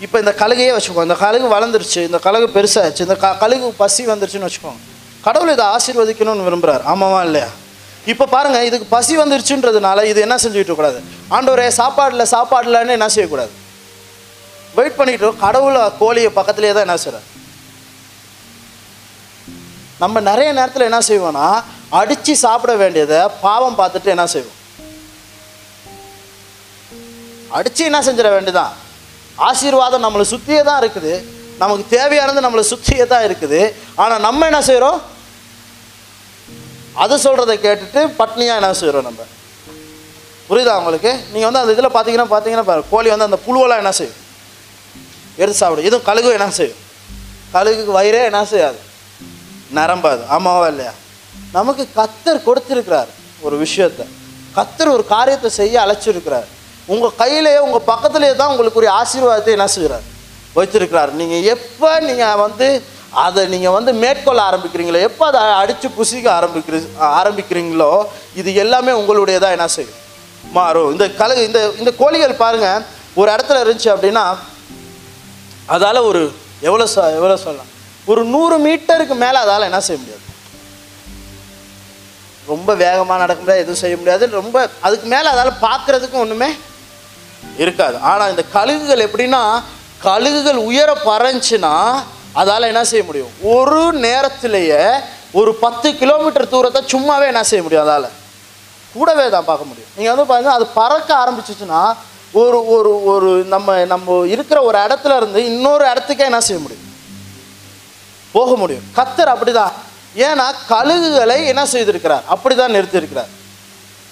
[0.06, 1.08] இப்போ இந்த கழுகையே வச்சுக்கோங்க.
[1.10, 2.02] இந்த கழுகு வளர்ந்துருச்சு.
[2.10, 4.82] இந்த கழுகு பெருசாகிடுச்சு இந்த க கழுகு பசி வந்துருச்சுன்னு வச்சுக்கோங்க.
[5.28, 7.50] கடவுள் இதை ஆசீர்வதிக்கணும்னு விரும்புகிறார் ஆமாவா இல்லையா?
[8.12, 11.00] இப்போ பாருங்கள் இதுக்கு பசி வந்துருச்சுன்றதுனால இது என்ன செஞ்சுக்கிட்டு கூடாது
[11.38, 13.52] ஆண்டவரே சாப்பாடில் சாப்பாடுலன்னு என்ன செய்யக்கூடாது?
[14.78, 17.26] வெயிட் பண்ணிட்டு கடவுளை கோழியை பக்கத்துலேயே தான் என்ன செய்கிறார்
[20.02, 21.48] நம்ம நிறைய நேரத்தில் என்ன செய்வோம்னா
[22.00, 24.58] அடித்து சாப்பிட வேண்டியதை பாவம் பார்த்துட்டு என்ன செய்வோம்?
[27.58, 28.74] அடித்து என்ன செஞ்சிட வேண்டியதான்
[29.50, 31.14] ஆசீர்வாதம் நம்மளை சுற்றியே தான் இருக்குது.
[31.62, 33.62] நமக்கு தேவையானது நம்மளை சுற்றியே தான் இருக்குது.
[34.04, 35.00] ஆனால் நம்ம என்ன செய்கிறோம்
[37.04, 39.22] அது சொல்கிறத கேட்டுட்டு பட்னியாக என்ன செய்கிறோம் நம்ம?
[40.50, 41.12] புரியுதா உங்களுக்கு?
[41.32, 44.20] நீங்கள் வந்து அந்த இதில் பார்த்தீங்கன்னா பார்த்தீங்கன்னா கோழி வந்து அந்த புழுவெல்லாம் என்ன செய்யும்?
[45.42, 45.88] எடுத்து சாப்பிடும்.
[45.90, 46.80] இதுவும் கழுகு என்ன செய்யும்?
[47.56, 48.80] கழுகுக்கு வயிறே என்ன செய்யாது?
[49.78, 50.22] நரம்பாது.
[50.36, 50.94] ஆமாவா இல்லையா?
[51.58, 53.10] நமக்கு கத்தர் கொடுத்துருக்கிறார்
[53.48, 54.02] ஒரு விஷயத்த.
[54.58, 56.48] கத்தர் ஒரு காரியத்தை செய்ய அழைச்சிருக்கிறார்.
[56.94, 60.06] உங்கள் கையிலேயே உங்கள் பக்கத்துலேயே தான் உங்களுக்குரிய ஆசீர்வாதத்தை என்ன செய்கிறார்?
[60.58, 61.12] வைத்திருக்கிறார்.
[61.20, 62.68] நீங்கள் எப்போ நீங்கள் வந்து
[63.26, 66.76] அதை நீங்கள் வந்து மேற்கொள்ள ஆரம்பிக்கிறீங்களோ எப்போ அதை அடித்து புசிக்க ஆரம்பிக்கிற
[67.20, 67.92] ஆரம்பிக்கிறீங்களோ
[68.40, 69.98] இது எல்லாமே உங்களுடையதாக என்ன செய்யும்?
[70.58, 70.90] மாறும்.
[70.94, 72.84] இந்த கலகு இந்த இந்த கோழிகள் பாருங்கள்
[73.20, 74.26] ஒரு இடத்துல இருந்துச்சு அப்படின்னா
[75.76, 76.22] அதால் ஒரு
[76.68, 77.69] எவ்வளோ சொ எவ்வளோ சொல்லலாம்?
[78.12, 80.26] ஒரு நூறு மீட்டருக்கு மேலே அதால் என்ன செய்ய முடியாது.
[82.52, 84.24] ரொம்ப வேகமாக நடக்க முடியாது எதுவும் செய்ய முடியாது.
[84.40, 86.50] ரொம்ப அதுக்கு மேலே அதால் பார்க்குறதுக்கும் ஒன்றுமே
[87.64, 87.98] இருக்காது.
[88.12, 89.42] ஆனால் இந்த கழுகுகள் எப்படின்னா
[90.08, 91.74] கழுகுகள் உயர பறஞ்சுன்னா
[92.42, 93.32] அதால் என்ன செய்ய முடியும்?
[93.56, 94.82] ஒரு நேரத்திலேயே
[95.40, 98.10] ஒரு பத்து கிலோமீட்டர் தூரத்தை சும்மாவே என்ன செய்ய முடியும் அதால்?
[98.94, 99.92] கூடவே தான் பார்க்க முடியும்.
[99.96, 101.82] நீங்கள் வந்து பாருங்க அது பறக்க ஆரம்பிச்சிச்சுன்னா
[102.42, 106.86] ஒரு ஒரு ஒரு நம்ம நம்ம இருக்கிற ஒரு இடத்துல இருந்து இன்னொரு இடத்துக்கே என்ன செய்ய முடியும்?
[108.32, 108.88] போக முடியும்.
[108.98, 109.76] கத்தர் அப்படிதான்.
[110.28, 112.26] ஏன்னா கழுகுகளை என்ன செய்திருக்கிறார்?
[112.34, 113.32] அப்படிதான் நிறுத்தியிருக்கிறார்.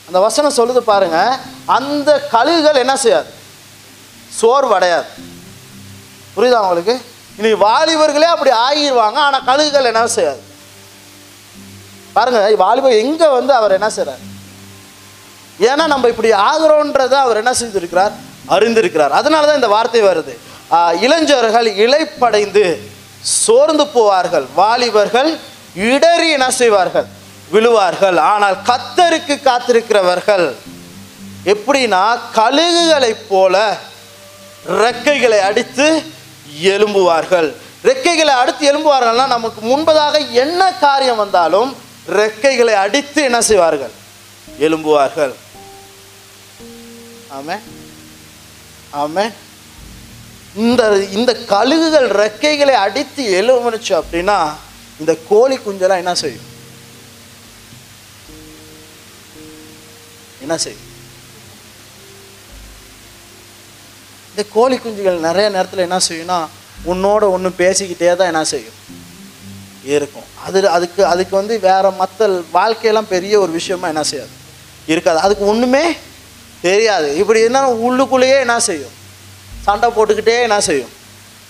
[0.07, 1.17] அந்த வசனம் சொல்லுது பாருங்க
[1.77, 3.29] அந்த கழுகுகள் என்ன செய்யாது?
[4.41, 5.09] சோர்வடையாது.
[6.35, 6.95] புரியுதா உங்களுக்கு?
[7.39, 10.41] இனி வாலிபர்களே அப்படி ஆகிடுவாங்க ஆனால் கழுகுகள் என்ன செய்யாது?
[12.17, 14.23] பாருங்க வாலிபர் எங்க வந்து அவர் என்ன செய்றார்?
[15.69, 18.13] ஏன்னா நம்ம இப்படி ஆகிறோன்றத அவர் என்ன செய்திருக்கிறார்?
[18.55, 19.13] அறிந்திருக்கிறார்.
[19.19, 20.33] அதனால தான் இந்த வார்த்தை வருது.
[21.05, 22.65] இளைஞர்கள் இளைப்படைந்து
[23.43, 25.29] சோர்ந்து போவார்கள் வாலிபர்கள்
[25.91, 27.07] இடறி என்ன செய்வார்கள்?
[27.53, 28.17] விழுவார்கள்.
[28.31, 30.47] ஆனால் கத்தருக்கு காத்திருக்கிறவர்கள்
[31.53, 32.03] எப்படின்னா
[32.37, 33.55] கழுகுகளைப் போல
[34.83, 35.87] ரெக்கைகளை அடித்து
[36.73, 37.49] எழும்புவார்கள்.
[37.89, 41.69] ரெக்கைகளை அடித்து எழும்புவார்கள்னா நமக்கு முன்பதாக என்ன காரியம் வந்தாலும்
[42.19, 43.93] ரெக்கைகளை அடித்து என்ன செய்வார்கள்?
[44.65, 45.33] எழும்புவார்கள்.
[47.37, 47.57] ஆமே
[49.03, 49.25] ஆமே
[50.55, 54.49] இந்த இந்த கழுகுகள் ரெக்கைகளை அடித்து எழுமுனுச்சு அப்படின்னா
[54.99, 56.45] இந்த கோழி குஞ்செல்லாம் என்ன செய்யும்?
[60.41, 60.81] என்ன செய்யும்?
[64.29, 66.47] இந்த கோழி குஞ்சுகள் நிறைய நேரத்தில் என்ன செய்யும்னா
[66.85, 68.73] உன்னோட ஒன்று பேசிக்கிட்டே தான் என்ன செய்யும்?
[69.83, 70.23] இருக்கும்.
[70.45, 74.29] அது அதுக்கு அதுக்கு வந்து வேற மற்ற வாழ்க்கையெல்லாம் பெரிய ஒரு விஷயமா என்ன செய்யாது?
[74.87, 75.19] இருக்காது.
[75.19, 75.95] அதுக்கு ஒன்றுமே
[76.61, 77.17] தெரியாது.
[77.17, 78.95] இப்படி என்ன உள்ளுக்குள்ளேயே என்ன செய்யும்?
[79.67, 80.93] சண்டை போட்டுக்கிட்டே என்ன செய்யும்?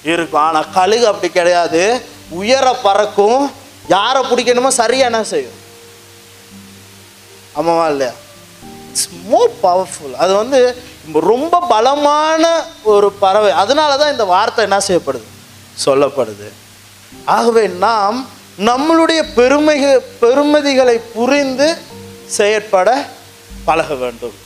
[0.03, 0.41] இருக்கும்.
[0.41, 1.81] ஆனால் கழுகு அப்படி கிடையாது.
[2.29, 3.51] உயர பறக்கும்.
[3.87, 5.57] யாரை பிடிக்கணுமோ சரியா என்ன செய்யும்?
[7.55, 8.13] ஆமாவா இல்லையா?
[8.89, 10.59] இட்ஸ் மோர் பவர்ஃபுல் அது வந்து
[11.13, 13.51] ரொம்ப பலமான ஒரு பறவை.
[13.51, 15.27] அதனால தான் இந்த வார்த்தை என்ன செய்யப்படுது?
[15.85, 16.49] சொல்லப்படுது.
[17.25, 18.27] ஆகவே நாம்
[18.59, 19.77] நம்மளுடைய பெருமை
[20.21, 21.77] பெருமதிகளை புரிந்து
[22.25, 22.89] செயற்பட
[23.65, 24.37] பழக வேண்டும்.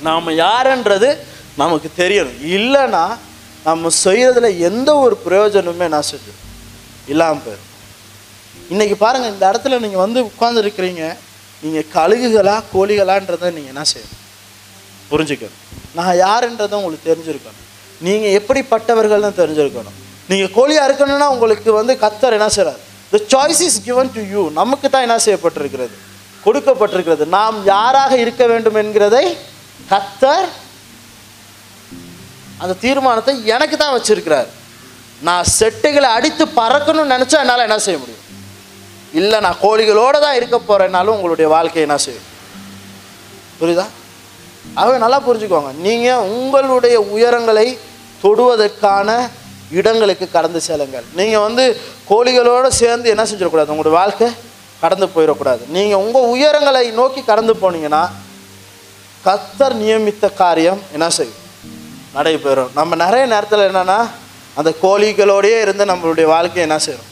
[0.00, 1.16] நாம் யாருன்றது
[1.62, 3.04] நமக்கு தெரியணும் இல்லைன்னா
[3.68, 6.32] நம்ம செய்கிறதுல எந்த ஒரு பிரயோஜனமுமே நான் செஞ்சு
[7.12, 7.68] இல்லாமல் போயிடும்
[8.72, 11.04] இன்றைக்கி பாருங்கள் இந்த இடத்துல நீங்கள் வந்து உட்காந்துருக்கிறீங்க
[11.62, 14.18] நீங்கள் கழுகுகளா கோழிகளான்றதை நீங்கள் என்ன செய்யணும்?
[15.10, 15.58] புரிஞ்சுக்கணும்.
[15.96, 17.64] நான் யாருன்றதை உங்களுக்கு தெரிஞ்சிருக்கணும்.
[18.06, 19.96] நீங்கள் எப்படிப்பட்டவர்கள்னு தெரிஞ்சிருக்கணும்.
[20.30, 22.80] நீங்கள் கோழியாக இருக்கணும்னா உங்களுக்கு வந்து கத்தர் என்ன செய்கிறார்
[23.12, 25.94] the choice is given to you நமக்கு தான் என்ன செய்யப்பட்டிருக்கிறது?
[26.44, 27.24] கொடுக்கப்பட்டிருக்கிறது.
[27.36, 29.24] நாம் யாராக இருக்க வேண்டும் என்கிறதை
[29.92, 30.48] கத்தர்
[32.62, 34.48] அந்த தீர்மானத்தை எனக்கு தான் வச்சிருக்கிறார்.
[35.28, 38.24] நான் செட்டுகளை அடித்து பறக்கணும்னு நினச்சா என்னால் என்ன செய்ய முடியும்?
[39.20, 42.28] இல்லை நான் கோழிகளோடு தான் இருக்க போகிறேன்னாலும் உங்களுடைய வாழ்க்கையை என்ன செய்யும்
[43.60, 43.86] புரியுதா?
[44.80, 47.66] ஆகவே நல்லா புரிஞ்சுக்கோங்க நீங்கள் உங்களுடைய உயரங்களை
[48.22, 49.08] தொடுவதற்கான
[49.78, 51.06] இடங்களுக்கு கடந்து செல்லுங்கள்.
[51.18, 51.64] நீங்கள் வந்து
[52.10, 53.72] கோழிகளோடு சேர்ந்து என்ன செஞ்சிடக்கூடாது?
[53.74, 54.28] உங்களுடைய வாழ்க்கை
[54.84, 55.62] கடந்து போயிடக்கூடாது.
[55.76, 58.02] நீங்கள் உங்கள் உயரங்களை நோக்கி கடந்து போனீங்கன்னா
[59.26, 61.39] கத்தர் நியமித்த காரியம் என்ன செய்யும்?
[62.14, 63.98] நடைபெறும் நம்ம நிறைய நேரத்தில் என்னென்னா
[64.54, 67.08] அந்த கோழிகளோடையே இருந்து நம்மளுடைய வாழ்க்கையை என்ன செய்கிறோம்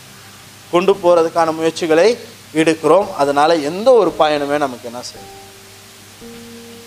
[0.70, 2.18] கொண்டு போகிறதுக்கான முயற்சிகளை
[2.54, 3.08] எடுக்கிறோம்.
[3.22, 5.34] அதனால் எந்த ஒரு பயனுமே நமக்கு என்ன செய்யும்?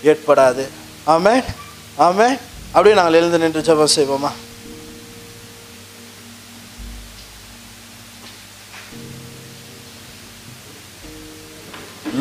[0.04, 0.64] ஏற்படாது.
[1.06, 1.44] ஆமே
[2.06, 2.28] ஆமே
[2.68, 4.30] அப்படியே நாங்கள் எழுந்து நின்று ஜபம் செய்வோமா?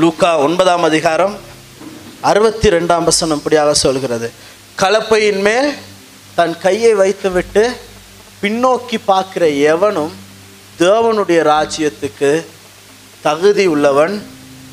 [0.01, 1.35] லூக்கா ஒன்பதாம் அதிகாரம்
[2.21, 4.31] அறுபத்தி ரெண்டாம் வசனம் இப்படியாக சொல்கிறது.
[4.79, 5.73] கலப்பையின் மேல்
[6.35, 7.71] தன் கையை வைத்துவிட்டு
[8.41, 10.13] பின்னோக்கி பார்க்கிற எவனும்
[10.79, 12.45] தேவனுடைய ராஜ்யத்துக்கு
[13.21, 14.15] தகுதி உள்ளவன்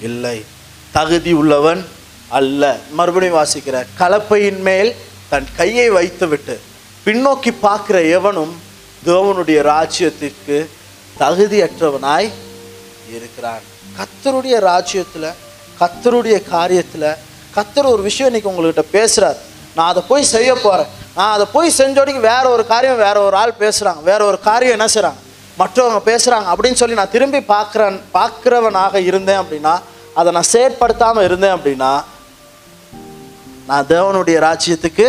[0.03, 0.45] இல்லை.
[0.93, 1.87] தகுதி உள்ளவன்
[2.29, 2.79] அல்ல.
[2.93, 4.95] மறுபடியும் வாசிக்கிற கலப்பையின் மேல்
[5.29, 6.61] தன் கையை வைத்துவிட்டு
[7.07, 8.61] பின்னோக்கி பார்க்கிற எவனும்
[9.05, 10.69] தேவனுடைய ராஜ்யத்திற்கு
[11.19, 12.31] தகுதியற்றவனாய்
[13.11, 13.63] இருக்கிறான்.
[13.99, 15.37] கத்தருடைய ராஜ்யத்தில்
[15.81, 17.17] கத்தருடைய காரியத்தில்
[17.57, 19.47] கத்தர் ஒரு விஷயம் இன்னைக்கு உங்கள்கிட்ட பேசுகிறார்
[19.79, 23.61] நான் அதை போய் செய்ய போகிறேன் நான் அதை போய் செஞ்சோடிக்கு வேற ஒரு காரியம் வேற ஒரு ஆள்
[23.61, 25.21] பேசுகிறாங்க வேற ஒரு காரியம் என்ன செய்கிறாங்க
[25.59, 29.75] மற்றவங்க பேசுகிறாங்க அப்படின்னு சொல்லி நான் திரும்பி பார்க்குறேன் பார்க்குறவனாக இருந்தேன் அப்படின்னா
[30.15, 31.93] அதை நான் செயற்படுத்தாமல் இருந்தேன் அப்படின்னா
[33.67, 35.07] நான் தேவனுடைய ராஜ்யத்துக்கு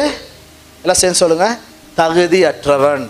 [0.82, 1.58] எல்லாம் சேர்ந்து சொல்லுங்கள்
[1.98, 3.06] தகுதியற்றவன்.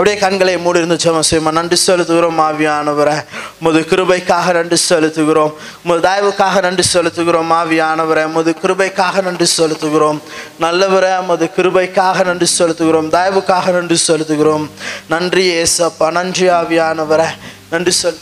[0.00, 3.24] அப்படியே கண்களை மூடி இருந்து ஜெபம் செய்யுமா நன்றி செலுத்துகிறோம் ஆவியானவரை
[3.58, 5.52] முது கிருபைக்காக நன்றி செலுத்துகிறோம்.
[5.82, 10.18] முது தயவுக்காக நன்றி செலுத்துகிறோம் ஆவியானவரை முது கிருபைக்காக நன்றி செலுத்துகிறோம்.
[10.60, 13.10] நல்லவரை முது கிருபைக்காக நன்றி செலுத்துகிறோம்.
[13.16, 14.68] தயவுக்காக நன்றி செலுத்துகிறோம்.
[15.08, 17.28] நன்றி ஏசப்பா நன்றி ஆவியானவரை.
[17.70, 18.18] நன்றி சொல்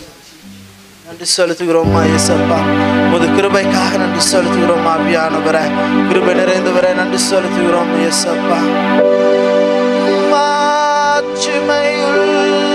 [1.06, 2.58] நன்றி செலுத்துகிறோம் ஏசப்பா.
[3.10, 5.64] முது கிருபைக்காக நன்றி செலுத்துகிறோம் ஆவியானவரை
[6.08, 8.60] கிருபை நிறைந்தவரை நன்றி செலுத்துகிறோம் ஏசப்பா.
[11.68, 12.67] ما ينزل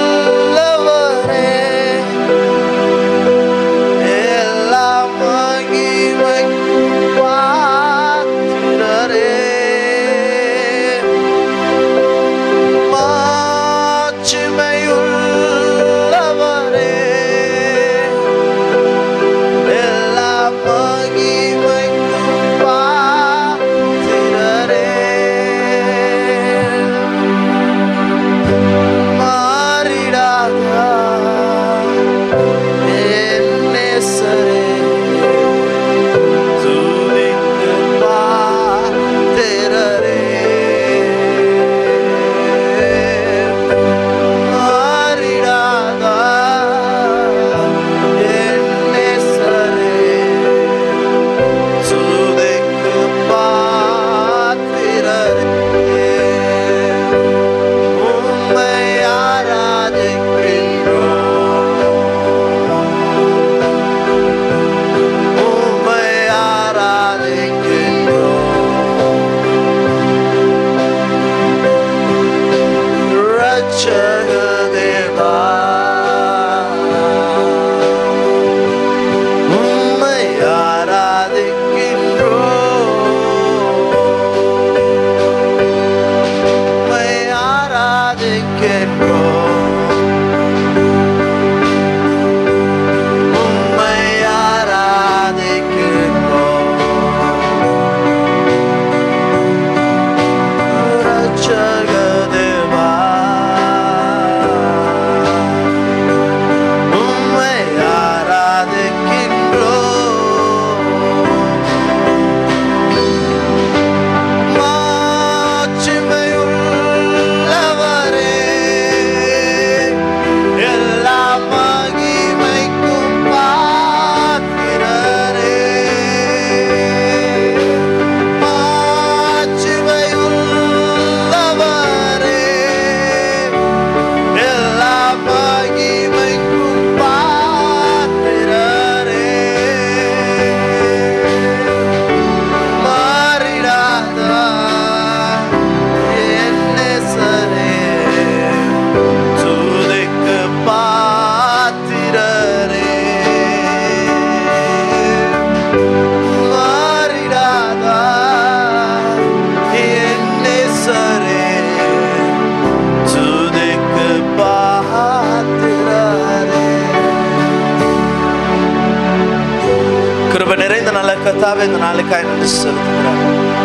[171.43, 173.17] கர்த்தாவே இந்த நாளுக்காய் நன்றி செலுத்துகிறேன்.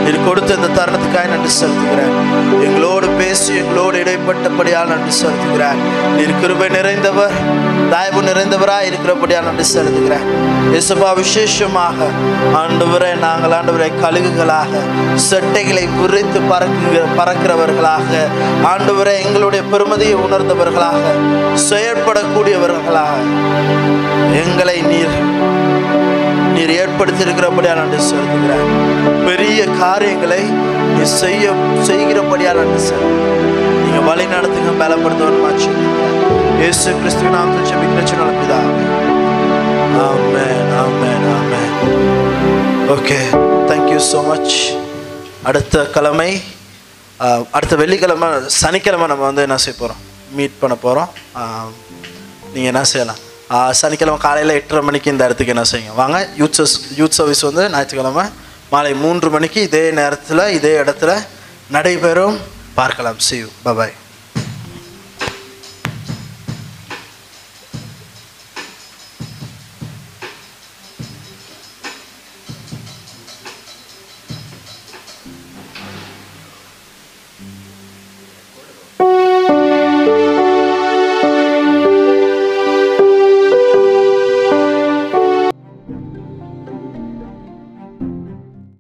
[0.05, 2.14] நீர் கொடுத்த இந்த தருணத்துக்காய் நன்றி செலுத்துகிறேன்.
[2.67, 5.79] எங்களோடு பேசி எங்களோடு இடைப்பட்டபடியால் நன்றி செலுத்துகிறேன்.
[6.17, 7.35] நீர் கிருபை நிறைந்தவர்
[7.93, 10.27] தாய்வு நிறைந்தவராய் இருக்கிறபடியால் நன்றி செலுத்துகிறேன்.
[10.73, 12.09] இயேசுப்பா விசேஷமாக
[12.62, 14.83] ஆண்டவரை நாங்கள் ஆண்டவரை கழுகுகளாக
[15.29, 18.27] செட்டைகளை விரித்து பறக்குகிற பறக்கிறவர்களாக
[18.73, 21.14] ஆண்டவரை எங்களுடைய பெருமதியை உணர்ந்தவர்களாக
[21.69, 23.17] செயற்படக்கூடியவர்களாக
[24.43, 25.17] எங்களை நீர்
[26.59, 28.71] நீர் ஏற்படுத்தியிருக்கிறபடியால் நான் சொல்கிறேன்
[29.27, 30.40] பெரிய காரியங்களை
[30.92, 31.44] நீ செய்ய
[31.88, 33.07] செய்கிறபடியால் நான் சார்
[33.83, 35.71] நீங்கள் வழி நடத்துங்க பலப்படுத்தவனுமாச்சு
[36.61, 38.73] இயேசு கிறிஸ்துவ நாமத்தில் ஜெபிக்கிற சின்ன பிதாவே.
[40.07, 41.75] ஆமென் ஆமென் ஆமென்.
[42.94, 43.18] Okay
[43.68, 44.57] thank you so much
[45.42, 46.31] அடுத்த கிழமை
[47.57, 50.03] அடுத்த வெள்ளிக்கிழமை சனிக்கிழமை நம்ம வந்து என்ன செய்ய போகிறோம்
[50.37, 51.11] மீட் பண்ண போகிறோம்
[52.53, 53.23] நீங்கள் என்ன செய்யலாம்?
[53.81, 55.95] சனிக்கிழமை காலையில் எட்டரை மணிக்கு இந்த இடத்துக்கு என்ன செய்யுங்க?
[55.95, 58.25] வாங்க யூத் சர்ஸ் யூத் சர்வீஸ் வந்து ஞாயிற்றுக்கிழமை
[58.71, 61.13] மாலை மூன்று மணிக்கு இதே நேரத்தில் இதே இடத்துல
[61.77, 62.39] நடைபெறும்.
[62.75, 63.19] பார்க்கலாம்.
[63.19, 63.75] C you bye